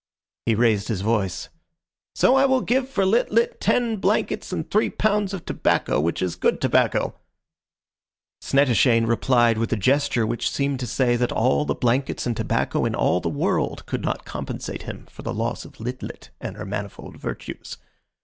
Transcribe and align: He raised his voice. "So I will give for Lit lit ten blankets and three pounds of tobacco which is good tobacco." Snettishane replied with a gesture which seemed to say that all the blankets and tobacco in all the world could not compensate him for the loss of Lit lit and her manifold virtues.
He 0.47 0.55
raised 0.55 0.87
his 0.87 1.01
voice. 1.01 1.49
"So 2.15 2.33
I 2.35 2.45
will 2.47 2.61
give 2.61 2.89
for 2.89 3.05
Lit 3.05 3.31
lit 3.31 3.61
ten 3.61 3.97
blankets 3.97 4.51
and 4.51 4.67
three 4.67 4.89
pounds 4.89 5.31
of 5.31 5.45
tobacco 5.45 5.99
which 5.99 6.23
is 6.23 6.35
good 6.35 6.59
tobacco." 6.59 7.13
Snettishane 8.41 9.05
replied 9.07 9.59
with 9.59 9.71
a 9.71 9.75
gesture 9.75 10.25
which 10.25 10.49
seemed 10.49 10.79
to 10.79 10.87
say 10.87 11.17
that 11.17 11.31
all 11.31 11.65
the 11.65 11.75
blankets 11.75 12.25
and 12.25 12.35
tobacco 12.35 12.83
in 12.83 12.95
all 12.95 13.19
the 13.19 13.29
world 13.29 13.85
could 13.85 14.01
not 14.01 14.25
compensate 14.25 14.81
him 14.81 15.05
for 15.07 15.21
the 15.21 15.35
loss 15.35 15.65
of 15.65 15.79
Lit 15.79 16.01
lit 16.01 16.31
and 16.41 16.57
her 16.57 16.65
manifold 16.65 17.17
virtues. 17.17 17.77